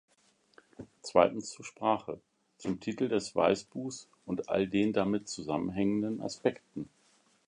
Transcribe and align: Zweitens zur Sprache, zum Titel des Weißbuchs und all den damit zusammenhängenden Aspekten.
Zweitens 1.03 1.51
zur 1.51 1.63
Sprache, 1.63 2.19
zum 2.57 2.79
Titel 2.79 3.07
des 3.07 3.35
Weißbuchs 3.35 4.07
und 4.25 4.49
all 4.49 4.65
den 4.65 4.93
damit 4.93 5.29
zusammenhängenden 5.29 6.21
Aspekten. 6.21 6.89